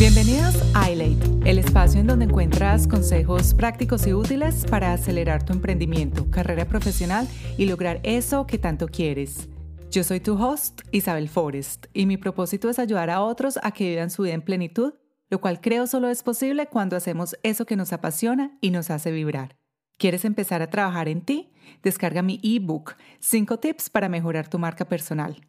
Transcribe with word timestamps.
Bienvenidos 0.00 0.56
a 0.74 0.90
iLate, 0.90 1.48
el 1.48 1.60
espacio 1.60 2.00
en 2.00 2.08
donde 2.08 2.24
encuentras 2.24 2.88
consejos 2.88 3.54
prácticos 3.54 4.04
y 4.08 4.14
útiles 4.14 4.66
para 4.68 4.92
acelerar 4.92 5.44
tu 5.44 5.52
emprendimiento, 5.52 6.28
carrera 6.28 6.64
profesional 6.64 7.28
y 7.56 7.66
lograr 7.66 8.00
eso 8.02 8.48
que 8.48 8.58
tanto 8.58 8.88
quieres. 8.88 9.48
Yo 9.92 10.02
soy 10.02 10.18
tu 10.18 10.34
host, 10.34 10.80
Isabel 10.90 11.28
Forrest, 11.28 11.86
y 11.92 12.06
mi 12.06 12.16
propósito 12.16 12.68
es 12.68 12.80
ayudar 12.80 13.10
a 13.10 13.22
otros 13.22 13.60
a 13.62 13.70
que 13.70 13.88
vivan 13.88 14.10
su 14.10 14.24
vida 14.24 14.34
en 14.34 14.42
plenitud, 14.42 14.94
lo 15.28 15.40
cual 15.40 15.60
creo 15.60 15.86
solo 15.86 16.08
es 16.08 16.24
posible 16.24 16.66
cuando 16.66 16.96
hacemos 16.96 17.36
eso 17.44 17.64
que 17.64 17.76
nos 17.76 17.92
apasiona 17.92 18.58
y 18.60 18.72
nos 18.72 18.90
hace 18.90 19.12
vibrar. 19.12 19.56
¿Quieres 19.98 20.24
empezar 20.24 20.62
a 20.62 20.70
trabajar 20.70 21.06
en 21.06 21.20
ti? 21.20 21.52
Descarga 21.84 22.22
mi 22.22 22.40
ebook, 22.42 22.96
5 23.20 23.60
tips 23.60 23.88
para 23.88 24.08
mejorar 24.08 24.48
tu 24.48 24.58
marca 24.58 24.84
personal. 24.88 25.40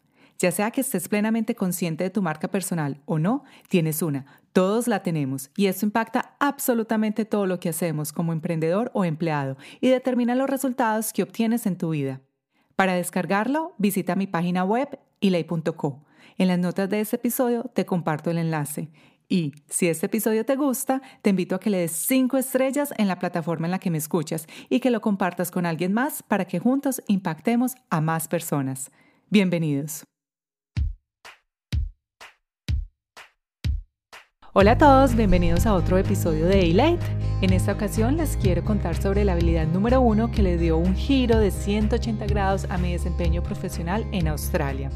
Ya 0.42 0.52
sea 0.52 0.72
que 0.72 0.82
estés 0.82 1.08
plenamente 1.08 1.54
consciente 1.54 2.04
de 2.04 2.10
tu 2.10 2.24
marca 2.24 2.48
personal 2.48 3.00
o 3.06 3.20
no, 3.20 3.44
tienes 3.70 4.02
una. 4.02 4.26
Todos 4.54 4.88
la 4.88 5.04
tenemos 5.04 5.52
y 5.56 5.68
esto 5.68 5.86
impacta 5.86 6.36
absolutamente 6.40 7.26
todo 7.26 7.46
lo 7.46 7.60
que 7.60 7.70
hacemos 7.70 8.12
como 8.12 8.34
emprendedor 8.34 8.90
o 8.96 9.06
empleado 9.06 9.56
y 9.82 9.90
determina 9.90 10.34
los 10.34 10.50
resultados 10.50 11.14
que 11.14 11.22
obtienes 11.22 11.68
en 11.68 11.78
tu 11.78 11.92
vida. 11.92 12.22
Para 12.76 12.96
descargarlo, 12.96 13.76
visita 13.78 14.16
mi 14.16 14.26
página 14.26 14.64
web 14.64 14.98
ilay.co. 15.20 16.04
En 16.40 16.48
las 16.48 16.58
notas 16.58 16.90
de 16.90 17.02
este 17.02 17.18
episodio 17.18 17.70
te 17.76 17.86
comparto 17.86 18.32
el 18.32 18.40
enlace. 18.40 18.90
Y 19.30 19.54
si 19.70 19.90
este 19.90 20.08
episodio 20.08 20.44
te 20.44 20.56
gusta, 20.56 21.04
te 21.22 21.30
invito 21.30 21.54
a 21.54 21.60
que 21.60 21.70
le 21.70 21.78
des 21.78 21.92
5 21.92 22.40
estrellas 22.40 22.96
en 22.98 23.08
la 23.08 23.20
plataforma 23.20 23.68
en 23.68 23.72
la 23.72 23.80
que 23.80 23.92
me 23.92 24.00
escuchas 24.00 24.48
y 24.70 24.80
que 24.80 24.90
lo 24.90 25.02
compartas 25.02 25.52
con 25.52 25.68
alguien 25.68 25.94
más 25.94 26.24
para 26.24 26.46
que 26.46 26.58
juntos 26.58 27.04
impactemos 27.06 27.76
a 27.92 28.02
más 28.02 28.28
personas. 28.28 28.90
Bienvenidos. 29.30 30.04
Hola 34.54 34.72
a 34.72 34.78
todos, 34.78 35.16
bienvenidos 35.16 35.66
a 35.66 35.74
otro 35.74 35.98
episodio 35.98 36.46
de 36.46 36.60
A-Late. 36.60 37.00
En 37.42 37.54
esta 37.54 37.72
ocasión 37.72 38.18
les 38.18 38.36
quiero 38.36 38.66
contar 38.66 39.02
sobre 39.02 39.24
la 39.24 39.32
habilidad 39.32 39.66
número 39.66 40.02
uno 40.02 40.30
que 40.30 40.42
le 40.42 40.58
dio 40.58 40.76
un 40.78 40.94
giro 40.94 41.40
de 41.40 41.52
180 41.52 42.26
grados 42.26 42.68
a 42.70 42.78
mi 42.78 42.92
desempeño 42.92 43.42
profesional 43.44 44.06
en 44.12 44.28
Australia. 44.28 44.90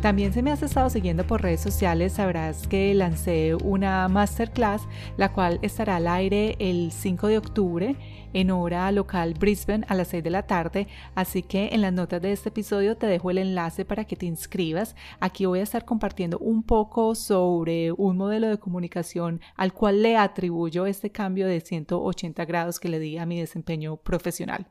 También 0.00 0.32
si 0.32 0.40
me 0.40 0.50
has 0.50 0.62
estado 0.62 0.88
siguiendo 0.88 1.26
por 1.26 1.42
redes 1.42 1.60
sociales 1.60 2.14
sabrás 2.14 2.66
que 2.66 2.94
lancé 2.94 3.54
una 3.54 4.08
masterclass 4.08 4.88
la 5.18 5.30
cual 5.30 5.58
estará 5.60 5.96
al 5.96 6.08
aire 6.08 6.56
el 6.58 6.90
5 6.90 7.26
de 7.26 7.36
octubre 7.36 7.96
en 8.32 8.50
hora 8.50 8.90
local 8.92 9.34
Brisbane 9.38 9.84
a 9.88 9.94
las 9.94 10.08
6 10.08 10.24
de 10.24 10.30
la 10.30 10.46
tarde, 10.46 10.88
así 11.14 11.42
que 11.42 11.68
en 11.72 11.82
las 11.82 11.92
notas 11.92 12.22
de 12.22 12.32
este 12.32 12.48
episodio 12.48 12.96
te 12.96 13.08
dejo 13.08 13.30
el 13.30 13.36
enlace 13.36 13.84
para 13.84 14.06
que 14.06 14.16
te 14.16 14.24
inscribas. 14.24 14.96
Aquí 15.20 15.44
voy 15.44 15.60
a 15.60 15.64
estar 15.64 15.84
compartiendo 15.84 16.38
un 16.38 16.62
poco 16.62 17.14
sobre 17.14 17.92
un 17.92 18.16
modelo 18.16 18.48
de 18.48 18.58
comunicación 18.58 19.42
al 19.54 19.74
cual 19.74 20.00
le 20.00 20.16
atribuyo 20.16 20.86
este 20.86 21.12
cambio 21.12 21.46
de 21.46 21.60
180 21.60 22.42
grados 22.46 22.80
que 22.80 22.88
le 22.88 23.00
di 23.00 23.18
a 23.18 23.26
mi 23.26 23.38
desempeño 23.38 23.98
profesional. 23.98 24.66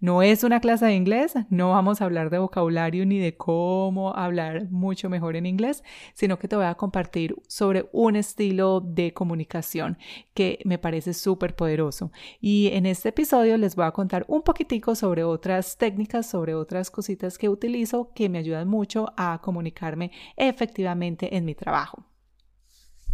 No 0.00 0.22
es 0.22 0.44
una 0.44 0.60
clase 0.60 0.86
de 0.86 0.94
inglés, 0.94 1.34
no 1.50 1.70
vamos 1.70 2.00
a 2.00 2.06
hablar 2.06 2.30
de 2.30 2.38
vocabulario 2.38 3.04
ni 3.04 3.18
de 3.18 3.36
cómo 3.36 4.14
hablar 4.14 4.70
mucho 4.70 5.10
mejor 5.10 5.36
en 5.36 5.46
inglés, 5.46 5.84
sino 6.14 6.38
que 6.38 6.48
te 6.48 6.56
voy 6.56 6.64
a 6.64 6.74
compartir 6.74 7.36
sobre 7.48 7.88
un 7.92 8.16
estilo 8.16 8.80
de 8.80 9.12
comunicación 9.12 9.98
que 10.32 10.58
me 10.64 10.78
parece 10.78 11.12
súper 11.12 11.54
poderoso. 11.54 12.10
Y 12.40 12.70
en 12.72 12.86
este 12.86 13.10
episodio 13.10 13.56
les 13.58 13.76
voy 13.76 13.84
a 13.84 13.92
contar 13.92 14.24
un 14.28 14.42
poquitico 14.42 14.94
sobre 14.94 15.22
otras 15.22 15.76
técnicas, 15.76 16.28
sobre 16.28 16.54
otras 16.54 16.90
cositas 16.90 17.36
que 17.36 17.48
utilizo 17.48 18.12
que 18.14 18.28
me 18.28 18.38
ayudan 18.38 18.68
mucho 18.68 19.12
a 19.16 19.40
comunicarme 19.42 20.12
efectivamente 20.36 21.36
en 21.36 21.44
mi 21.44 21.54
trabajo. 21.54 22.04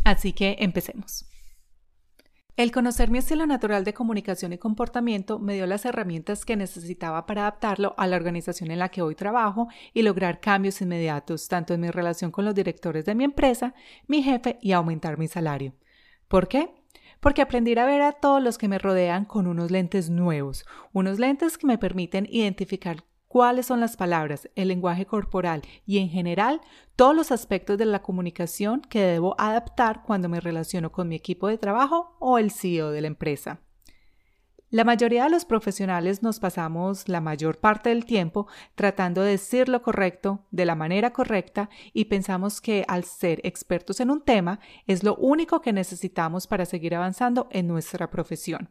Así 0.04 0.32
que 0.32 0.56
empecemos. 0.60 1.26
El 2.56 2.72
conocer 2.72 3.10
mi 3.10 3.18
estilo 3.18 3.46
natural 3.46 3.84
de 3.84 3.92
comunicación 3.92 4.54
y 4.54 4.58
comportamiento 4.58 5.38
me 5.38 5.52
dio 5.52 5.66
las 5.66 5.84
herramientas 5.84 6.46
que 6.46 6.56
necesitaba 6.56 7.26
para 7.26 7.42
adaptarlo 7.42 7.94
a 7.98 8.06
la 8.06 8.16
organización 8.16 8.70
en 8.70 8.78
la 8.78 8.88
que 8.88 9.02
hoy 9.02 9.14
trabajo 9.14 9.68
y 9.92 10.00
lograr 10.00 10.40
cambios 10.40 10.80
inmediatos, 10.80 11.48
tanto 11.48 11.74
en 11.74 11.82
mi 11.82 11.90
relación 11.90 12.30
con 12.30 12.46
los 12.46 12.54
directores 12.54 13.04
de 13.04 13.14
mi 13.14 13.24
empresa, 13.24 13.74
mi 14.06 14.22
jefe 14.22 14.58
y 14.62 14.72
aumentar 14.72 15.18
mi 15.18 15.28
salario. 15.28 15.74
¿Por 16.28 16.48
qué? 16.48 16.70
Porque 17.20 17.42
aprendí 17.42 17.76
a 17.78 17.84
ver 17.84 18.00
a 18.00 18.12
todos 18.12 18.42
los 18.42 18.56
que 18.56 18.68
me 18.68 18.78
rodean 18.78 19.26
con 19.26 19.46
unos 19.46 19.70
lentes 19.70 20.08
nuevos, 20.08 20.64
unos 20.94 21.18
lentes 21.18 21.58
que 21.58 21.66
me 21.66 21.76
permiten 21.76 22.26
identificar 22.30 23.04
cuáles 23.36 23.66
son 23.66 23.80
las 23.80 23.98
palabras, 23.98 24.48
el 24.54 24.68
lenguaje 24.68 25.04
corporal 25.04 25.60
y 25.84 25.98
en 25.98 26.08
general 26.08 26.62
todos 26.96 27.14
los 27.14 27.30
aspectos 27.30 27.76
de 27.76 27.84
la 27.84 28.00
comunicación 28.00 28.80
que 28.80 29.02
debo 29.02 29.38
adaptar 29.38 30.04
cuando 30.04 30.30
me 30.30 30.40
relaciono 30.40 30.90
con 30.90 31.06
mi 31.06 31.16
equipo 31.16 31.46
de 31.46 31.58
trabajo 31.58 32.16
o 32.18 32.38
el 32.38 32.50
CEO 32.50 32.92
de 32.92 33.02
la 33.02 33.08
empresa. 33.08 33.60
La 34.70 34.84
mayoría 34.84 35.24
de 35.24 35.28
los 35.28 35.44
profesionales 35.44 36.22
nos 36.22 36.40
pasamos 36.40 37.10
la 37.10 37.20
mayor 37.20 37.58
parte 37.58 37.90
del 37.90 38.06
tiempo 38.06 38.46
tratando 38.74 39.20
de 39.20 39.32
decir 39.32 39.68
lo 39.68 39.82
correcto 39.82 40.46
de 40.50 40.64
la 40.64 40.74
manera 40.74 41.12
correcta 41.12 41.68
y 41.92 42.06
pensamos 42.06 42.62
que 42.62 42.86
al 42.88 43.04
ser 43.04 43.42
expertos 43.44 44.00
en 44.00 44.10
un 44.10 44.22
tema 44.22 44.60
es 44.86 45.04
lo 45.04 45.14
único 45.16 45.60
que 45.60 45.74
necesitamos 45.74 46.46
para 46.46 46.64
seguir 46.64 46.94
avanzando 46.94 47.48
en 47.50 47.68
nuestra 47.68 48.08
profesión. 48.08 48.70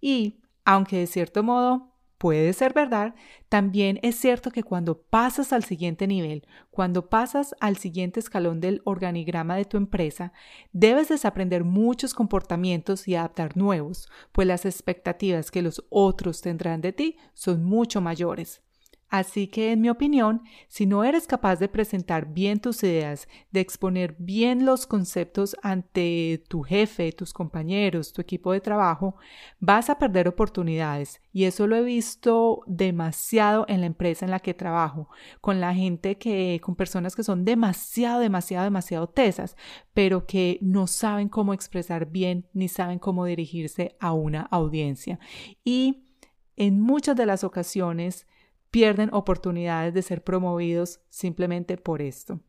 Y, 0.00 0.40
aunque 0.64 0.98
de 0.98 1.08
cierto 1.08 1.42
modo 1.42 1.97
puede 2.18 2.52
ser 2.52 2.74
verdad, 2.74 3.14
también 3.48 3.98
es 4.02 4.16
cierto 4.16 4.50
que 4.50 4.62
cuando 4.62 5.00
pasas 5.00 5.52
al 5.52 5.64
siguiente 5.64 6.06
nivel, 6.06 6.46
cuando 6.70 7.08
pasas 7.08 7.54
al 7.60 7.76
siguiente 7.76 8.20
escalón 8.20 8.60
del 8.60 8.82
organigrama 8.84 9.56
de 9.56 9.64
tu 9.64 9.76
empresa, 9.76 10.32
debes 10.72 11.08
desaprender 11.08 11.64
muchos 11.64 12.14
comportamientos 12.14 13.08
y 13.08 13.14
adaptar 13.14 13.56
nuevos, 13.56 14.08
pues 14.32 14.46
las 14.46 14.66
expectativas 14.66 15.50
que 15.50 15.62
los 15.62 15.84
otros 15.88 16.40
tendrán 16.40 16.80
de 16.80 16.92
ti 16.92 17.16
son 17.34 17.64
mucho 17.64 18.00
mayores. 18.00 18.62
Así 19.10 19.48
que, 19.48 19.72
en 19.72 19.80
mi 19.80 19.88
opinión, 19.88 20.42
si 20.68 20.84
no 20.84 21.02
eres 21.02 21.26
capaz 21.26 21.56
de 21.56 21.68
presentar 21.68 22.32
bien 22.34 22.60
tus 22.60 22.82
ideas, 22.82 23.26
de 23.50 23.60
exponer 23.60 24.14
bien 24.18 24.66
los 24.66 24.86
conceptos 24.86 25.56
ante 25.62 26.44
tu 26.48 26.62
jefe, 26.62 27.12
tus 27.12 27.32
compañeros, 27.32 28.12
tu 28.12 28.20
equipo 28.20 28.52
de 28.52 28.60
trabajo, 28.60 29.16
vas 29.60 29.88
a 29.88 29.98
perder 29.98 30.28
oportunidades. 30.28 31.22
Y 31.32 31.44
eso 31.44 31.66
lo 31.66 31.76
he 31.76 31.82
visto 31.82 32.62
demasiado 32.66 33.64
en 33.68 33.80
la 33.80 33.86
empresa 33.86 34.26
en 34.26 34.30
la 34.30 34.40
que 34.40 34.52
trabajo, 34.52 35.08
con 35.40 35.58
la 35.58 35.74
gente 35.74 36.18
que, 36.18 36.60
con 36.62 36.76
personas 36.76 37.16
que 37.16 37.22
son 37.22 37.46
demasiado, 37.46 38.20
demasiado, 38.20 38.64
demasiado 38.64 39.08
tesas, 39.08 39.56
pero 39.94 40.26
que 40.26 40.58
no 40.60 40.86
saben 40.86 41.30
cómo 41.30 41.54
expresar 41.54 42.10
bien 42.10 42.46
ni 42.52 42.68
saben 42.68 42.98
cómo 42.98 43.24
dirigirse 43.24 43.96
a 44.00 44.12
una 44.12 44.42
audiencia. 44.42 45.18
Y 45.64 46.04
en 46.56 46.80
muchas 46.80 47.16
de 47.16 47.24
las 47.24 47.42
ocasiones, 47.42 48.26
pierden 48.70 49.10
oportunidades 49.12 49.94
de 49.94 50.02
ser 50.02 50.22
promovidos 50.22 51.00
simplemente 51.08 51.76
por 51.76 52.02
esto. 52.02 52.40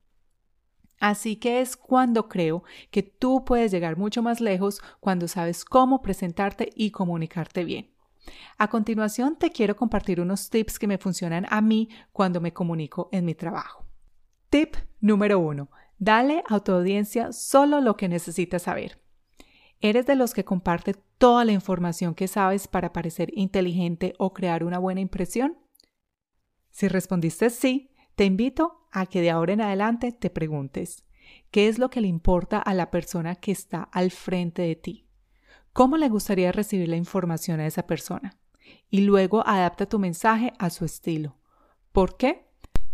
Así 1.00 1.38
que 1.38 1.62
es 1.62 1.78
cuando 1.78 2.28
creo 2.28 2.64
que 2.92 3.04
tú 3.04 3.46
puedes 3.46 3.72
llegar 3.72 3.98
mucho 3.98 4.22
más 4.22 4.42
lejos 4.42 4.82
cuando 5.00 5.28
sabes 5.28 5.64
cómo 5.64 6.02
presentarte 6.02 6.70
y 6.76 6.92
comunicarte 6.92 7.64
bien. 7.64 7.94
A 8.58 8.70
continuación 8.70 9.38
te 9.38 9.52
quiero 9.52 9.76
compartir 9.76 10.20
unos 10.20 10.50
tips 10.50 10.78
que 10.78 10.88
me 10.88 10.98
funcionan 10.98 11.46
a 11.50 11.62
mí 11.62 11.90
cuando 12.12 12.42
me 12.42 12.54
comunico 12.54 13.10
en 13.12 13.26
mi 13.26 13.34
trabajo. 13.34 13.86
Tip 14.50 14.76
número 15.00 15.40
uno. 15.40 15.70
Dale 15.98 16.44
a 16.48 16.60
tu 16.60 16.72
audiencia 16.72 17.32
solo 17.32 17.82
lo 17.82 17.96
que 17.98 18.10
necesitas 18.10 18.64
saber. 18.64 19.02
¿Eres 19.82 20.06
de 20.06 20.16
los 20.16 20.34
que 20.34 20.44
comparte 20.44 20.96
toda 21.18 21.46
la 21.46 21.54
información 21.54 22.14
que 22.14 22.28
sabes 22.28 22.68
para 22.68 22.92
parecer 22.92 23.30
inteligente 23.34 24.14
o 24.18 24.34
crear 24.34 24.64
una 24.64 24.80
buena 24.80 25.02
impresión? 25.02 25.58
Si 26.70 26.88
respondiste 26.88 27.50
sí, 27.50 27.92
te 28.16 28.26
invito 28.26 28.88
a 28.92 29.06
que 29.06 29.22
de 29.22 29.30
ahora 29.30 29.54
en 29.54 29.62
adelante 29.62 30.12
te 30.12 30.30
preguntes, 30.30 31.06
¿qué 31.52 31.68
es 31.68 31.80
lo 31.80 31.90
que 31.90 32.02
le 32.02 32.08
importa 32.08 32.60
a 32.60 32.74
la 32.74 32.92
persona 32.92 33.36
que 33.36 33.52
está 33.52 33.84
al 33.84 34.12
frente 34.12 34.62
de 34.64 34.76
ti? 34.76 35.08
¿Cómo 35.74 35.98
le 35.98 36.10
gustaría 36.10 36.52
recibir 36.52 36.90
la 36.90 36.98
información 36.98 37.60
a 37.60 37.68
esa 37.68 37.88
persona? 37.88 38.38
Y 38.90 39.02
luego 39.02 39.48
adapta 39.48 39.88
tu 39.88 40.00
mensaje 40.00 40.54
a 40.60 40.70
su 40.70 40.86
estilo. 40.86 41.38
¿Por 41.92 42.18
qué? 42.18 42.49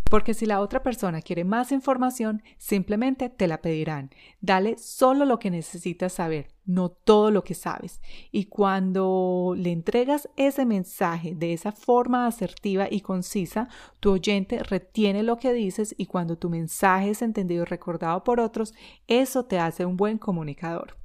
Porque 0.08 0.34
si 0.34 0.46
la 0.46 0.60
otra 0.60 0.82
persona 0.82 1.20
quiere 1.20 1.44
más 1.44 1.72
información, 1.72 2.42
simplemente 2.58 3.28
te 3.28 3.48
la 3.48 3.60
pedirán. 3.60 4.10
Dale 4.40 4.78
solo 4.78 5.24
lo 5.24 5.40
que 5.40 5.50
necesitas 5.50 6.12
saber, 6.12 6.48
no 6.64 6.90
todo 6.90 7.32
lo 7.32 7.42
que 7.42 7.54
sabes. 7.54 8.00
Y 8.30 8.44
cuando 8.44 9.54
le 9.56 9.72
entregas 9.72 10.28
ese 10.36 10.64
mensaje 10.64 11.34
de 11.34 11.52
esa 11.52 11.72
forma 11.72 12.26
asertiva 12.28 12.86
y 12.88 13.00
concisa, 13.00 13.68
tu 13.98 14.12
oyente 14.12 14.60
retiene 14.60 15.24
lo 15.24 15.38
que 15.38 15.52
dices 15.52 15.92
y 15.98 16.06
cuando 16.06 16.38
tu 16.38 16.50
mensaje 16.50 17.10
es 17.10 17.22
entendido 17.22 17.62
y 17.62 17.66
recordado 17.66 18.22
por 18.22 18.38
otros, 18.38 18.74
eso 19.08 19.44
te 19.46 19.58
hace 19.58 19.84
un 19.84 19.96
buen 19.96 20.18
comunicador. 20.18 20.96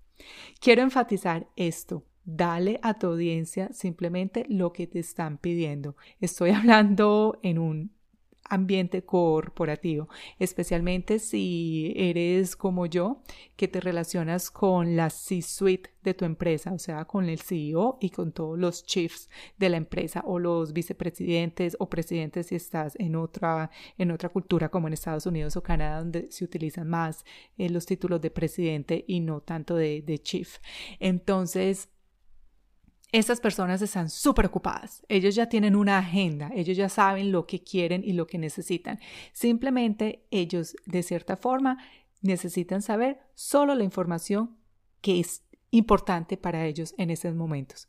Quiero 0.60 0.84
enfatizar 0.84 1.48
esto. 1.56 2.04
Dale 2.24 2.80
a 2.84 2.94
tu 3.00 3.08
audiencia 3.08 3.74
simplemente 3.74 4.46
lo 4.48 4.74
que 4.74 4.86
te 4.86 5.00
están 5.00 5.40
pidiendo. 5.40 5.96
Estoy 6.20 6.52
hablando 6.52 7.40
en 7.42 7.58
un 7.58 8.01
ambiente 8.52 9.04
corporativo, 9.04 10.10
especialmente 10.38 11.20
si 11.20 11.94
eres 11.96 12.56
como 12.56 12.86
yo, 12.86 13.24
que 13.56 13.70
te 13.70 13.80
relacionas 13.80 14.52
con 14.52 14.98
la 14.98 15.10
C-suite 15.10 15.92
de 16.04 16.14
tu 16.14 16.26
empresa, 16.26 16.74
o 16.74 16.80
sea, 16.80 17.06
con 17.06 17.30
el 17.30 17.40
CEO 17.40 17.98
y 18.02 18.10
con 18.10 18.34
todos 18.34 18.60
los 18.60 18.84
chiefs 18.86 19.30
de 19.58 19.70
la 19.70 19.78
empresa 19.78 20.22
o 20.26 20.38
los 20.38 20.74
vicepresidentes 20.74 21.78
o 21.80 21.90
presidentes 21.90 22.48
si 22.48 22.56
estás 22.56 22.96
en 23.00 23.16
otra, 23.16 23.72
en 23.98 24.12
otra 24.12 24.30
cultura 24.30 24.70
como 24.70 24.88
en 24.88 24.94
Estados 24.94 25.26
Unidos 25.26 25.56
o 25.56 25.64
Canadá, 25.64 26.00
donde 26.00 26.30
se 26.30 26.44
utilizan 26.44 26.90
más 26.90 27.24
eh, 27.58 27.70
los 27.70 27.86
títulos 27.86 28.20
de 28.20 28.32
presidente 28.32 29.06
y 29.08 29.22
no 29.22 29.42
tanto 29.42 29.76
de, 29.76 30.02
de 30.02 30.20
chief. 30.20 30.58
Entonces, 31.00 31.90
estas 33.12 33.42
personas 33.42 33.82
están 33.82 34.10
súper 34.10 34.46
ocupadas. 34.46 35.04
Ellos 35.10 35.36
ya 35.36 35.50
tienen 35.50 35.76
una 35.76 35.98
agenda, 35.98 36.50
ellos 36.56 36.78
ya 36.78 36.88
saben 36.88 37.32
lo 37.32 37.46
que 37.46 37.62
quieren 37.62 38.04
y 38.06 38.14
lo 38.14 38.26
que 38.26 38.38
necesitan. 38.38 39.00
Simplemente 39.34 40.26
ellos, 40.32 40.76
de 40.86 41.04
cierta 41.04 41.36
forma, 41.36 41.78
necesitan 42.22 42.82
saber 42.82 43.20
solo 43.34 43.76
la 43.76 43.84
información 43.84 44.58
que 45.02 45.20
es 45.20 45.44
importante 45.72 46.38
para 46.38 46.66
ellos 46.66 46.94
en 46.98 47.10
esos 47.10 47.36
momentos. 47.36 47.88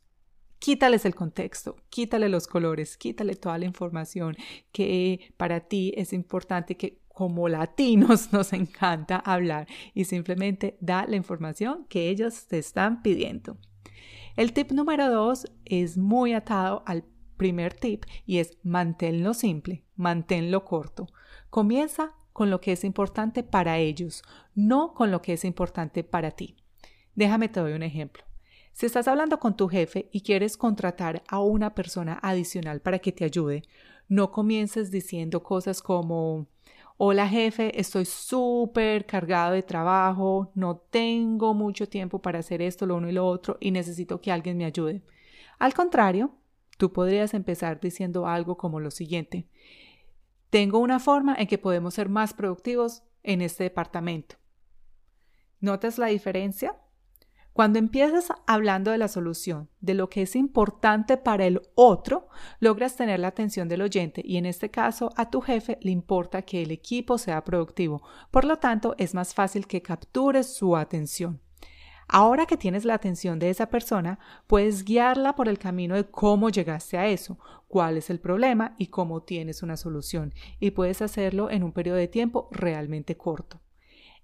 Quítales 0.59 1.05
el 1.05 1.13
contexto, 1.13 1.75
quítale 1.89 2.29
los 2.29 2.47
colores, 2.47 2.97
quítale 2.97 3.35
toda 3.35 3.57
la 3.57 3.65
información 3.65 4.35
que 4.71 5.33
para 5.35 5.61
ti 5.61 5.93
es 5.95 6.13
importante 6.13 6.77
que 6.77 7.01
como 7.09 7.47
latinos 7.49 8.31
nos 8.33 8.53
encanta 8.53 9.17
hablar 9.17 9.67
y 9.93 10.05
simplemente 10.05 10.77
da 10.79 11.05
la 11.05 11.15
información 11.15 11.85
que 11.87 12.09
ellos 12.09 12.47
te 12.47 12.59
están 12.59 13.01
pidiendo. 13.01 13.57
El 14.35 14.51
tip 14.51 14.71
número 14.71 15.11
dos 15.11 15.45
es 15.63 15.95
muy 15.95 16.33
atado 16.33 16.81
al 16.87 17.03
primer 17.37 17.75
tip 17.75 18.05
y 18.25 18.39
es 18.39 18.57
manténlo 18.63 19.35
simple, 19.35 19.83
manténlo 19.95 20.65
corto. 20.65 21.07
Comienza 21.51 22.13
con 22.31 22.49
lo 22.49 22.59
que 22.59 22.71
es 22.71 22.83
importante 22.83 23.43
para 23.43 23.77
ellos, 23.77 24.23
no 24.55 24.95
con 24.95 25.11
lo 25.11 25.21
que 25.21 25.33
es 25.33 25.45
importante 25.45 26.03
para 26.03 26.31
ti. 26.31 26.55
Déjame 27.13 27.47
te 27.47 27.59
doy 27.59 27.73
un 27.73 27.83
ejemplo. 27.83 28.23
Si 28.71 28.87
estás 28.87 29.07
hablando 29.07 29.39
con 29.39 29.55
tu 29.55 29.67
jefe 29.67 30.09
y 30.11 30.21
quieres 30.21 30.57
contratar 30.57 31.21
a 31.27 31.39
una 31.39 31.75
persona 31.75 32.17
adicional 32.23 32.81
para 32.81 32.97
que 32.97 33.11
te 33.11 33.25
ayude, 33.25 33.61
no 34.07 34.31
comiences 34.31 34.89
diciendo 34.89 35.43
cosas 35.43 35.83
como 35.83 36.47
Hola 36.97 37.27
jefe, 37.27 37.79
estoy 37.79 38.05
súper 38.05 39.07
cargado 39.07 39.53
de 39.53 39.63
trabajo, 39.63 40.51
no 40.53 40.77
tengo 40.77 41.55
mucho 41.55 41.89
tiempo 41.89 42.21
para 42.21 42.39
hacer 42.39 42.61
esto, 42.61 42.85
lo 42.85 42.97
uno 42.97 43.09
y 43.09 43.13
lo 43.13 43.25
otro 43.25 43.57
y 43.59 43.71
necesito 43.71 44.21
que 44.21 44.31
alguien 44.31 44.57
me 44.57 44.65
ayude. 44.65 45.01
Al 45.57 45.73
contrario, 45.73 46.35
tú 46.77 46.93
podrías 46.93 47.33
empezar 47.33 47.79
diciendo 47.79 48.27
algo 48.27 48.57
como 48.57 48.79
lo 48.79 48.91
siguiente. 48.91 49.47
Tengo 50.51 50.77
una 50.77 50.99
forma 50.99 51.35
en 51.35 51.47
que 51.47 51.57
podemos 51.57 51.95
ser 51.95 52.09
más 52.09 52.35
productivos 52.35 53.01
en 53.23 53.41
este 53.41 53.63
departamento. 53.63 54.35
¿Notas 55.61 55.97
la 55.97 56.07
diferencia? 56.07 56.75
Cuando 57.53 57.77
empiezas 57.77 58.29
hablando 58.47 58.89
de 58.89 58.97
la 58.97 59.07
solución, 59.07 59.69
de 59.79 59.93
lo 59.93 60.09
que 60.09 60.23
es 60.23 60.35
importante 60.35 61.17
para 61.17 61.45
el 61.45 61.61
otro, 61.75 62.27
logras 62.59 62.95
tener 62.95 63.19
la 63.19 63.27
atención 63.27 63.69
del 63.69 63.83
oyente 63.83 64.23
y 64.25 64.37
en 64.37 64.47
este 64.47 64.71
caso 64.71 65.11
a 65.17 65.29
tu 65.29 65.39
jefe 65.39 65.77
le 65.81 65.91
importa 65.91 66.41
que 66.41 66.63
el 66.63 66.71
equipo 66.71 67.19
sea 67.19 67.43
productivo. 67.43 68.01
Por 68.31 68.45
lo 68.45 68.57
tanto, 68.57 68.95
es 68.97 69.13
más 69.13 69.35
fácil 69.35 69.67
que 69.67 69.83
captures 69.83 70.51
su 70.51 70.75
atención. 70.75 71.41
Ahora 72.07 72.47
que 72.47 72.57
tienes 72.57 72.85
la 72.85 72.95
atención 72.95 73.37
de 73.37 73.51
esa 73.51 73.67
persona, 73.67 74.17
puedes 74.47 74.83
guiarla 74.83 75.35
por 75.35 75.47
el 75.47 75.59
camino 75.59 75.93
de 75.95 76.05
cómo 76.05 76.49
llegaste 76.49 76.97
a 76.97 77.07
eso, 77.07 77.37
cuál 77.67 77.97
es 77.97 78.09
el 78.09 78.19
problema 78.19 78.73
y 78.79 78.87
cómo 78.87 79.21
tienes 79.21 79.61
una 79.61 79.77
solución. 79.77 80.33
Y 80.59 80.71
puedes 80.71 81.03
hacerlo 81.03 81.51
en 81.51 81.63
un 81.63 81.71
periodo 81.71 81.97
de 81.97 82.07
tiempo 82.07 82.49
realmente 82.51 83.15
corto. 83.15 83.62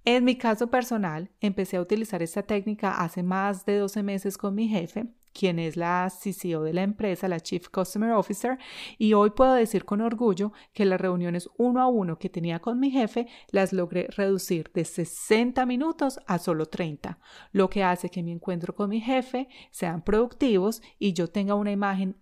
En 0.06 0.24
mi 0.24 0.38
caso 0.38 0.68
personal, 0.68 1.30
empecé 1.42 1.78
a 1.78 1.82
utilizar 1.82 2.24
esta 2.24 2.44
técnica 2.44 3.02
hace 3.02 3.22
más 3.22 3.66
de 3.66 3.78
12 3.78 4.02
meses 4.04 4.38
con 4.38 4.56
mi 4.56 4.68
jefe, 4.68 5.08
quien 5.34 5.60
es 5.60 5.78
la 5.78 6.10
CCO 6.10 6.64
de 6.64 6.74
la 6.74 6.84
empresa, 6.84 7.28
la 7.28 7.40
Chief 7.40 7.68
Customer 7.70 8.12
Officer, 8.12 8.58
y 8.98 9.14
hoy 9.14 9.32
puedo 9.32 9.54
decir 9.54 9.86
con 9.86 10.02
orgullo 10.02 10.52
que 10.74 10.86
las 10.86 11.00
reuniones 11.00 11.50
uno 11.58 11.82
a 11.82 11.88
uno 11.88 12.18
que 12.18 12.30
tenía 12.30 12.60
con 12.60 12.80
mi 12.80 12.92
jefe 12.92 13.28
las 13.52 13.74
logré 13.74 14.08
reducir 14.08 14.72
de 14.74 14.86
60 14.86 15.66
minutos 15.66 16.20
a 16.28 16.40
solo 16.40 16.66
30, 16.66 17.20
lo 17.52 17.70
que 17.70 17.84
hace 17.84 18.10
que 18.10 18.24
mi 18.24 18.32
encuentro 18.32 18.74
con 18.74 18.90
mi 18.90 19.02
jefe 19.02 19.48
sean 19.72 20.02
productivos 20.02 20.82
y 20.98 21.14
yo 21.14 21.30
tenga 21.30 21.56
una 21.56 21.72
imagen 21.72 22.18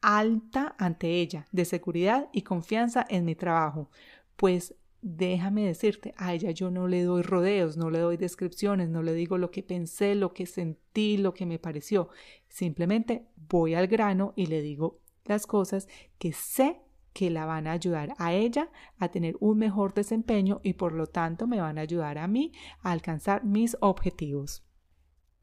alta 0.00 0.74
ante 0.78 1.20
ella 1.20 1.46
de 1.52 1.64
seguridad 1.64 2.28
y 2.32 2.42
confianza 2.42 3.04
en 3.08 3.24
mi 3.24 3.34
trabajo, 3.34 3.90
pues 4.36 4.74
déjame 5.00 5.64
decirte, 5.64 6.14
a 6.16 6.34
ella 6.34 6.50
yo 6.50 6.70
no 6.70 6.88
le 6.88 7.02
doy 7.02 7.22
rodeos, 7.22 7.76
no 7.76 7.90
le 7.90 7.98
doy 7.98 8.16
descripciones, 8.16 8.88
no 8.88 9.02
le 9.02 9.12
digo 9.14 9.38
lo 9.38 9.50
que 9.50 9.62
pensé, 9.62 10.14
lo 10.14 10.32
que 10.32 10.46
sentí, 10.46 11.16
lo 11.16 11.34
que 11.34 11.46
me 11.46 11.58
pareció. 11.58 12.08
Simplemente 12.48 13.28
voy 13.36 13.74
al 13.74 13.86
grano 13.86 14.32
y 14.36 14.46
le 14.46 14.62
digo 14.62 15.00
las 15.24 15.46
cosas 15.46 15.88
que 16.18 16.32
sé 16.32 16.80
que 17.12 17.30
la 17.30 17.46
van 17.46 17.66
a 17.66 17.72
ayudar 17.72 18.14
a 18.18 18.32
ella 18.32 18.70
a 18.98 19.08
tener 19.08 19.36
un 19.40 19.58
mejor 19.58 19.92
desempeño 19.94 20.60
y 20.62 20.74
por 20.74 20.92
lo 20.92 21.06
tanto 21.06 21.46
me 21.46 21.60
van 21.60 21.78
a 21.78 21.82
ayudar 21.82 22.18
a 22.18 22.28
mí 22.28 22.52
a 22.80 22.92
alcanzar 22.92 23.44
mis 23.44 23.76
objetivos. 23.80 24.64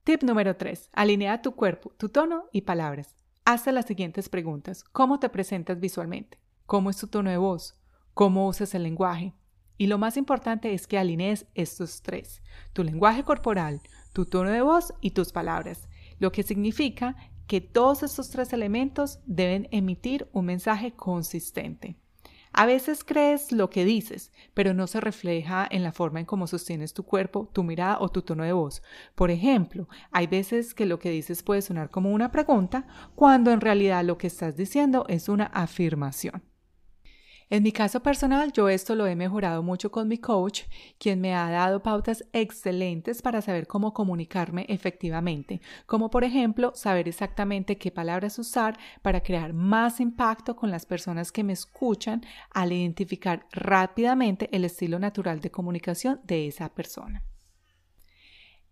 Tip 0.04 0.24
número 0.24 0.56
3. 0.56 0.90
Alinea 0.94 1.42
tu 1.42 1.56
cuerpo, 1.56 1.92
tu 1.98 2.10
tono 2.10 2.46
y 2.52 2.62
palabras. 2.62 3.16
Hazte 3.44 3.72
las 3.72 3.86
siguientes 3.86 4.30
preguntas. 4.30 4.84
¿Cómo 4.84 5.20
te 5.20 5.30
presentas 5.30 5.80
visualmente? 5.80 6.40
¿Cómo 6.66 6.90
es 6.90 6.98
tu 6.98 7.08
tono 7.08 7.30
de 7.30 7.38
voz? 7.38 7.78
¿Cómo 8.14 8.48
usas 8.48 8.74
el 8.76 8.84
lenguaje? 8.84 9.34
Y 9.78 9.88
lo 9.88 9.98
más 9.98 10.18
importante 10.18 10.74
es 10.74 10.88
que 10.88 10.98
alinees 10.98 11.46
estos 11.54 12.02
tres, 12.02 12.42
tu 12.74 12.84
lenguaje 12.84 13.24
corporal, 13.24 13.82
tu 14.14 14.26
tono 14.26 14.50
de 14.50 14.62
voz 14.62 14.94
y 15.02 15.12
tus 15.12 15.32
palabras, 15.32 15.90
lo 16.20 16.32
que 16.32 16.44
significa 16.44 17.16
que 17.48 17.62
todos 17.62 18.04
estos 18.04 18.30
tres 18.30 18.54
elementos 18.54 19.20
deben 19.26 19.68
emitir 19.72 20.30
un 20.32 20.46
mensaje 20.46 20.94
consistente. 20.94 21.98
A 22.58 22.66
veces 22.66 23.04
crees 23.04 23.52
lo 23.52 23.70
que 23.70 23.84
dices, 23.84 24.32
pero 24.54 24.74
no 24.74 24.88
se 24.88 25.02
refleja 25.02 25.68
en 25.70 25.84
la 25.84 25.92
forma 25.92 26.22
en 26.22 26.26
cómo 26.26 26.48
sostienes 26.48 26.94
tu 26.94 27.04
cuerpo, 27.04 27.50
tu 27.52 27.64
mirada 27.64 27.98
o 28.00 28.08
tu 28.08 28.22
tono 28.22 28.46
de 28.46 28.54
voz. 28.54 28.82
Por 29.14 29.30
ejemplo, 29.30 29.90
hay 30.10 30.28
veces 30.28 30.74
que 30.74 30.86
lo 30.86 30.98
que 30.98 31.10
dices 31.10 31.44
puede 31.44 31.62
sonar 31.62 31.90
como 31.90 32.12
una 32.12 32.32
pregunta, 32.32 32.88
cuando 33.14 33.52
en 33.52 33.60
realidad 33.60 34.06
lo 34.06 34.18
que 34.18 34.28
estás 34.28 34.56
diciendo 34.56 35.06
es 35.10 35.28
una 35.28 35.48
afirmación. 35.48 36.44
En 37.48 37.62
mi 37.62 37.72
caso 37.72 38.02
personal, 38.02 38.52
yo 38.52 38.70
esto 38.70 38.96
lo 38.96 39.06
he 39.06 39.16
mejorado 39.16 39.62
mucho 39.62 39.92
con 39.92 40.08
mi 40.08 40.18
coach, 40.18 40.64
quien 40.98 41.22
me 41.22 41.36
ha 41.36 41.48
dado 41.52 41.84
pautas 41.84 42.26
excelentes 42.34 43.22
para 43.22 43.40
saber 43.40 43.68
cómo 43.68 43.94
comunicarme 43.94 44.66
efectivamente, 44.68 45.62
como 45.86 46.10
por 46.10 46.24
ejemplo 46.24 46.72
saber 46.74 47.08
exactamente 47.08 47.78
qué 47.78 47.92
palabras 47.92 48.40
usar 48.40 48.80
para 49.04 49.22
crear 49.22 49.54
más 49.54 50.00
impacto 50.00 50.56
con 50.56 50.72
las 50.72 50.88
personas 50.88 51.32
que 51.32 51.44
me 51.44 51.54
escuchan 51.54 52.26
al 52.52 52.72
identificar 52.72 53.46
rápidamente 53.52 54.50
el 54.52 54.66
estilo 54.66 54.98
natural 54.98 55.40
de 55.40 55.52
comunicación 55.52 56.22
de 56.24 56.48
esa 56.48 56.74
persona. 56.74 57.24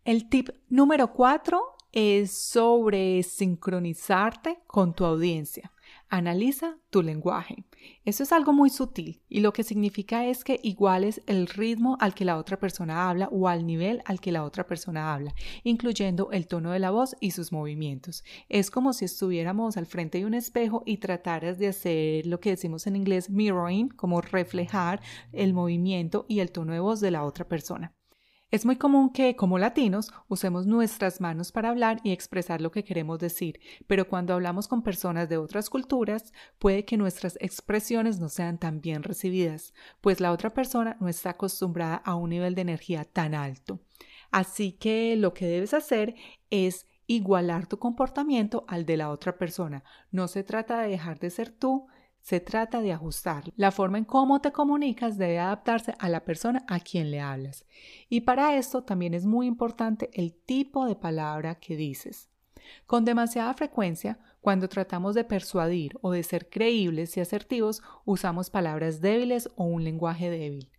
El 0.04 0.30
tip 0.30 0.50
número 0.70 1.14
cuatro 1.14 1.76
es 1.92 2.32
sobre 2.32 3.22
sincronizarte 3.22 4.64
con 4.66 4.96
tu 4.96 5.06
audiencia. 5.06 5.73
Analiza 6.10 6.78
tu 6.90 7.02
lenguaje. 7.02 7.66
Eso 8.06 8.24
es 8.24 8.32
algo 8.32 8.54
muy 8.54 8.70
sutil 8.70 9.22
y 9.30 9.40
lo 9.40 9.52
que 9.52 9.64
significa 9.64 10.26
es 10.26 10.44
que 10.44 10.60
iguales 10.64 11.22
el 11.28 11.48
ritmo 11.48 11.98
al 12.00 12.14
que 12.14 12.26
la 12.26 12.38
otra 12.38 12.60
persona 12.60 13.10
habla 13.10 13.30
o 13.32 13.48
al 13.48 13.66
nivel 13.66 14.02
al 14.06 14.20
que 14.20 14.32
la 14.32 14.44
otra 14.44 14.68
persona 14.68 15.14
habla, 15.14 15.34
incluyendo 15.64 16.32
el 16.32 16.48
tono 16.48 16.72
de 16.72 16.80
la 16.80 16.92
voz 16.92 17.16
y 17.20 17.32
sus 17.32 17.52
movimientos. 17.52 18.24
Es 18.50 18.70
como 18.70 18.94
si 18.94 19.06
estuviéramos 19.06 19.78
al 19.78 19.86
frente 19.86 20.20
de 20.20 20.26
un 20.26 20.34
espejo 20.34 20.84
y 20.86 20.98
trataras 20.98 21.58
de 21.58 21.68
hacer 21.68 22.26
lo 22.26 22.40
que 22.40 22.52
decimos 22.52 22.88
en 22.88 22.96
inglés 22.96 23.30
mirroring, 23.30 23.90
como 23.90 24.22
reflejar 24.22 25.02
el 25.32 25.54
movimiento 25.54 26.26
y 26.28 26.40
el 26.40 26.52
tono 26.52 26.74
de 26.74 26.80
voz 26.80 27.00
de 27.00 27.12
la 27.12 27.24
otra 27.24 27.48
persona. 27.48 27.94
Es 28.54 28.68
muy 28.68 28.76
común 28.76 29.10
que, 29.10 29.36
como 29.36 29.58
latinos, 29.58 30.12
usemos 30.28 30.68
nuestras 30.68 31.20
manos 31.20 31.52
para 31.52 31.70
hablar 31.70 32.00
y 32.04 32.12
expresar 32.12 32.62
lo 32.62 32.70
que 32.70 32.84
queremos 32.84 33.18
decir, 33.18 33.60
pero 33.88 34.08
cuando 34.08 34.32
hablamos 34.32 34.68
con 34.68 34.84
personas 34.84 35.28
de 35.28 35.38
otras 35.38 35.72
culturas, 35.72 36.34
puede 36.60 36.86
que 36.86 36.96
nuestras 36.96 37.36
expresiones 37.42 38.20
no 38.20 38.30
sean 38.30 38.60
tan 38.60 38.80
bien 38.80 39.02
recibidas, 39.02 39.74
pues 40.02 40.20
la 40.20 40.32
otra 40.32 40.52
persona 40.52 40.98
no 41.00 41.08
está 41.08 41.32
acostumbrada 41.32 41.96
a 41.96 42.14
un 42.14 42.30
nivel 42.30 42.54
de 42.54 42.62
energía 42.62 43.06
tan 43.06 43.34
alto. 43.34 43.80
Así 44.30 44.74
que 44.74 45.16
lo 45.16 45.34
que 45.34 45.48
debes 45.48 45.74
hacer 45.74 46.14
es 46.52 46.86
igualar 47.08 47.66
tu 47.66 47.80
comportamiento 47.80 48.66
al 48.68 48.86
de 48.86 48.98
la 48.98 49.10
otra 49.10 49.36
persona. 49.40 49.84
No 50.12 50.28
se 50.28 50.44
trata 50.44 50.80
de 50.80 50.90
dejar 50.90 51.18
de 51.18 51.32
ser 51.32 51.50
tú, 51.50 51.88
se 52.24 52.40
trata 52.40 52.82
de 52.82 52.94
ajustar. 52.94 53.52
La 53.58 53.72
forma 53.72 53.98
en 53.98 54.06
cómo 54.06 54.40
te 54.40 54.54
comunicas 54.54 55.18
debe 55.18 55.40
adaptarse 55.40 55.94
a 56.00 56.08
la 56.08 56.24
persona 56.24 56.64
a 56.70 56.80
quien 56.80 57.12
le 57.12 57.20
hablas. 57.20 57.66
Y 58.08 58.22
para 58.22 58.56
esto 58.56 58.84
también 58.84 59.14
es 59.14 59.26
muy 59.26 59.46
importante 59.46 60.10
el 60.14 60.34
tipo 60.34 60.86
de 60.86 60.96
palabra 60.96 61.56
que 61.56 61.76
dices. 61.76 62.30
Con 62.88 63.04
demasiada 63.04 63.54
frecuencia 63.54 64.20
Cuando 64.40 64.68
tratamos 64.68 65.16
de 65.16 65.24
persuadir 65.24 65.98
o 66.02 66.12
de 66.12 66.22
ser 66.22 66.50
creíbles 66.50 67.16
y 67.16 67.22
asertivos, 67.22 67.82
usamos 68.04 68.50
palabras 68.50 69.00
débiles 69.00 69.50
o 69.56 69.64
un 69.64 69.86
lenguaje 69.86 70.30
débil. 70.30 70.70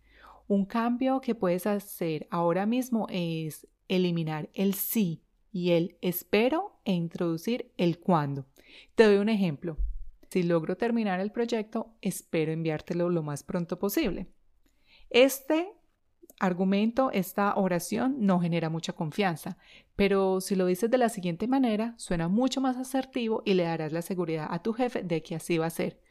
Un 0.47 0.65
cambio 0.65 1.19
que 1.19 1.33
puedes 1.33 1.65
hacer 1.65 2.27
ahora 2.29 2.67
mismo 2.67 3.07
es 3.09 3.67
eliminar 3.87 4.49
el 4.53 4.75
sí 4.75 5.23
y 5.51 5.71
el 5.71 5.97
espero 6.01 6.79
e 6.85 6.93
introducir 6.93 7.71
el 7.77 7.99
cuándo. 7.99 8.45
Te 8.93 9.05
doy 9.05 9.17
un 9.17 9.29
ejemplo. 9.29 9.77
Si 10.29 10.43
logro 10.43 10.75
terminar 10.77 11.19
el 11.19 11.31
proyecto, 11.31 11.95
espero 12.01 12.51
enviártelo 12.51 13.09
lo 13.09 13.23
más 13.23 13.43
pronto 13.43 13.79
posible. 13.79 14.27
Este 15.09 15.71
argumento, 16.39 17.11
esta 17.11 17.55
oración 17.55 18.17
no 18.19 18.39
genera 18.39 18.69
mucha 18.69 18.93
confianza, 18.93 19.57
pero 19.95 20.41
si 20.41 20.55
lo 20.55 20.65
dices 20.65 20.91
de 20.91 20.97
la 20.97 21.09
siguiente 21.09 21.47
manera, 21.47 21.93
suena 21.97 22.27
mucho 22.27 22.59
más 22.59 22.77
asertivo 22.77 23.41
y 23.45 23.53
le 23.53 23.63
darás 23.63 23.93
la 23.93 24.01
seguridad 24.01 24.47
a 24.49 24.61
tu 24.61 24.73
jefe 24.73 25.03
de 25.03 25.23
que 25.23 25.35
así 25.35 25.57
va 25.57 25.67
a 25.67 25.69
ser. 25.69 26.01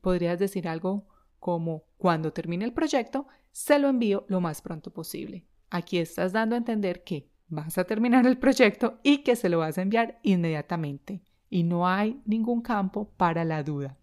Podrías 0.00 0.38
decir 0.38 0.68
algo 0.68 1.06
como, 1.40 1.84
cuando 1.98 2.32
termine 2.32 2.64
el 2.64 2.72
proyecto, 2.72 3.26
se 3.50 3.78
lo 3.78 3.88
envío 3.88 4.24
lo 4.28 4.40
más 4.40 4.62
pronto 4.62 4.92
posible. 4.92 5.46
Aquí 5.70 5.98
estás 5.98 6.32
dando 6.32 6.54
a 6.54 6.58
entender 6.58 7.02
que 7.02 7.28
vas 7.48 7.78
a 7.78 7.84
terminar 7.84 8.26
el 8.26 8.38
proyecto 8.38 8.98
y 9.02 9.18
que 9.18 9.36
se 9.36 9.48
lo 9.48 9.58
vas 9.58 9.78
a 9.78 9.82
enviar 9.82 10.20
inmediatamente. 10.22 11.22
Y 11.54 11.62
no 11.62 11.86
hay 11.86 12.20
ningún 12.24 12.62
campo 12.62 13.12
para 13.16 13.44
la 13.44 13.62
duda. 13.62 13.96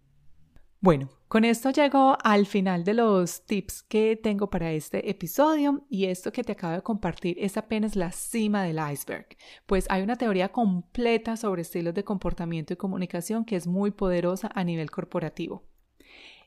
Bueno, 0.80 1.10
con 1.28 1.44
esto 1.44 1.68
llego 1.68 2.16
al 2.24 2.46
final 2.46 2.82
de 2.82 2.94
los 2.94 3.44
tips 3.44 3.82
que 3.82 4.16
tengo 4.16 4.48
para 4.48 4.72
este 4.72 5.10
episodio 5.10 5.84
y 5.90 6.06
esto 6.06 6.32
que 6.32 6.44
te 6.44 6.52
acabo 6.52 6.72
de 6.72 6.80
compartir 6.80 7.36
es 7.38 7.58
apenas 7.58 7.94
la 7.94 8.10
cima 8.10 8.64
del 8.64 8.80
iceberg, 8.90 9.26
pues 9.66 9.84
hay 9.90 10.00
una 10.00 10.16
teoría 10.16 10.48
completa 10.48 11.36
sobre 11.36 11.60
estilos 11.60 11.92
de 11.92 12.04
comportamiento 12.04 12.72
y 12.72 12.76
comunicación 12.76 13.44
que 13.44 13.56
es 13.56 13.66
muy 13.66 13.90
poderosa 13.90 14.50
a 14.54 14.64
nivel 14.64 14.90
corporativo. 14.90 15.62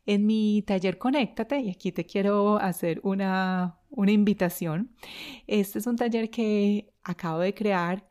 En 0.07 0.25
mi 0.25 0.63
taller 0.65 0.97
Conéctate, 0.97 1.59
y 1.59 1.69
aquí 1.69 1.91
te 1.91 2.07
quiero 2.07 2.57
hacer 2.57 2.99
una, 3.03 3.77
una 3.91 4.11
invitación, 4.11 4.95
este 5.45 5.77
es 5.77 5.85
un 5.85 5.97
taller 5.97 6.31
que 6.31 6.91
acabo 7.03 7.41
de 7.41 7.53
crear 7.53 8.07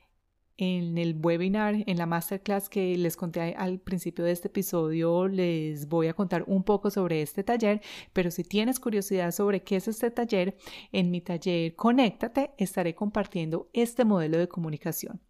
en 0.56 0.98
el 0.98 1.18
webinar, 1.20 1.74
en 1.86 1.98
la 1.98 2.06
masterclass 2.06 2.68
que 2.68 2.96
les 2.96 3.16
conté 3.16 3.54
al 3.56 3.80
principio 3.80 4.24
de 4.24 4.32
este 4.32 4.48
episodio, 4.48 5.26
les 5.26 5.88
voy 5.88 6.06
a 6.06 6.14
contar 6.14 6.44
un 6.46 6.62
poco 6.62 6.90
sobre 6.90 7.22
este 7.22 7.42
taller, 7.42 7.80
pero 8.12 8.30
si 8.30 8.44
tienes 8.44 8.78
curiosidad 8.78 9.32
sobre 9.32 9.62
qué 9.62 9.76
es 9.76 9.88
este 9.88 10.10
taller, 10.10 10.56
en 10.92 11.10
mi 11.10 11.20
taller 11.20 11.74
Conéctate 11.74 12.52
estaré 12.58 12.94
compartiendo 12.94 13.68
este 13.72 14.04
modelo 14.04 14.38
de 14.38 14.48
comunicación. 14.48 15.20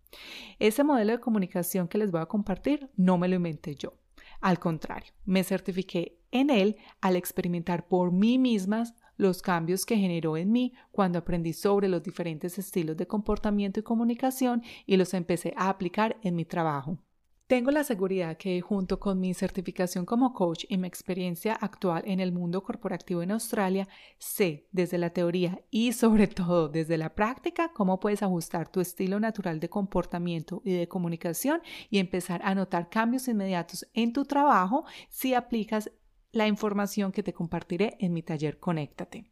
Ese 0.59 0.85
modelo 0.85 1.13
de 1.13 1.21
comunicación 1.21 1.89
que 1.89 1.99
les 1.99 2.11
voy 2.11 2.21
a 2.21 2.27
compartir 2.27 2.91
no 2.97 3.19
me 3.19 3.29
lo 3.29 3.37
inventé 3.37 3.75
yo. 3.75 3.95
Al 4.41 4.59
contrario, 4.59 5.13
me 5.25 5.43
certifiqué 5.43 6.19
en 6.31 6.51
él 6.51 6.77
al 7.01 7.17
experimentar 7.17 7.89
por 7.89 8.13
mí 8.13 8.39
mismas 8.39 8.95
los 9.17 9.43
cambios 9.43 9.87
que 9.87 9.97
generó 9.97 10.37
en 10.37 10.53
mí 10.53 10.73
cuando 10.91 11.19
aprendí 11.19 11.53
sobre 11.53 11.89
los 11.89 12.03
diferentes 12.03 12.59
estilos 12.59 12.97
de 12.97 13.07
comportamiento 13.07 13.81
y 13.81 13.83
comunicación 13.83 14.63
y 14.87 14.97
los 14.97 15.15
empecé 15.15 15.55
a 15.57 15.69
aplicar 15.69 16.17
en 16.23 16.37
mi 16.37 16.45
trabajo. 16.45 16.99
Tengo 17.47 17.71
la 17.71 17.85
seguridad 17.85 18.39
que 18.39 18.63
junto 18.63 18.99
con 18.99 19.21
mi 19.21 19.35
certificación 19.35 20.07
como 20.07 20.33
coach 20.33 20.65
y 20.67 20.79
mi 20.79 20.89
experiencia 20.89 21.53
actual 21.53 22.03
en 22.07 22.21
el 22.21 22.33
mundo 22.33 22.63
corporativo 22.63 23.23
en 23.23 23.33
Australia, 23.33 23.87
sé 24.19 24.67
desde 24.73 24.97
la 24.97 25.11
teoría 25.11 25.63
y 25.71 25.93
sobre 25.93 26.27
todo 26.27 26.71
desde 26.71 26.97
la 26.97 27.15
práctica 27.15 27.71
cómo 27.75 28.01
puedes 28.01 28.23
ajustar 28.23 28.69
tu 28.69 28.81
estilo 28.81 29.21
natural 29.21 29.61
de 29.61 29.69
comportamiento 29.69 30.63
y 30.65 30.73
de 30.73 30.89
comunicación 30.89 31.61
y 31.91 31.99
empezar 31.99 32.41
a 32.45 32.55
notar 32.55 32.89
cambios 32.89 33.29
inmediatos 33.29 33.87
en 33.93 34.15
tu 34.15 34.25
trabajo 34.25 34.87
si 35.11 35.35
aplicas 35.35 35.91
la 36.35 36.47
información 36.47 37.13
que 37.13 37.23
te 37.23 37.33
compartiré 37.33 37.97
en 38.01 38.13
mi 38.13 38.23
taller 38.23 38.59
Conéctate. 38.59 39.31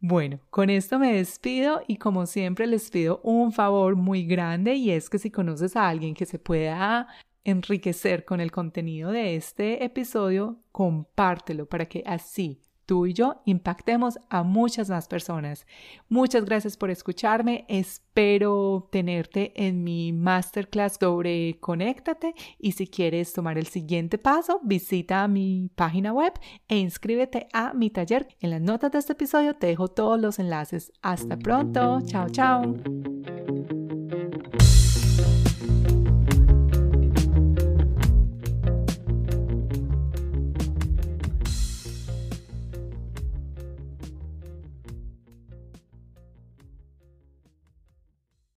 Bueno, 0.00 0.40
con 0.50 0.68
esto 0.68 0.98
me 0.98 1.14
despido 1.14 1.80
y 1.86 1.96
como 1.96 2.26
siempre 2.26 2.66
les 2.66 2.90
pido 2.90 3.20
un 3.22 3.52
favor 3.52 3.96
muy 3.96 4.26
grande 4.26 4.74
y 4.74 4.90
es 4.90 5.08
que 5.08 5.18
si 5.18 5.30
conoces 5.30 5.76
a 5.76 5.88
alguien 5.88 6.14
que 6.14 6.26
se 6.26 6.38
pueda 6.38 7.08
enriquecer 7.42 8.24
con 8.24 8.40
el 8.40 8.50
contenido 8.50 9.10
de 9.10 9.36
este 9.36 9.82
episodio, 9.84 10.60
compártelo 10.72 11.66
para 11.66 11.86
que 11.86 12.02
así 12.06 12.60
tú 12.86 13.06
y 13.06 13.12
yo 13.12 13.42
impactemos 13.44 14.18
a 14.28 14.42
muchas 14.42 14.90
más 14.90 15.08
personas. 15.08 15.66
Muchas 16.08 16.44
gracias 16.44 16.76
por 16.76 16.90
escucharme. 16.90 17.64
Espero 17.68 18.88
tenerte 18.90 19.52
en 19.56 19.84
mi 19.84 20.12
masterclass 20.12 20.98
sobre 21.00 21.58
Conéctate 21.60 22.34
y 22.58 22.72
si 22.72 22.86
quieres 22.86 23.32
tomar 23.32 23.58
el 23.58 23.66
siguiente 23.66 24.18
paso, 24.18 24.60
visita 24.62 25.26
mi 25.28 25.70
página 25.74 26.12
web 26.12 26.32
e 26.68 26.76
inscríbete 26.76 27.48
a 27.52 27.72
mi 27.74 27.90
taller. 27.90 28.28
En 28.40 28.50
las 28.50 28.60
notas 28.60 28.92
de 28.92 28.98
este 28.98 29.12
episodio 29.12 29.54
te 29.54 29.68
dejo 29.68 29.88
todos 29.88 30.20
los 30.20 30.38
enlaces. 30.38 30.92
Hasta 31.02 31.36
pronto. 31.36 32.00
Chao, 32.06 32.28
chao. 32.30 33.33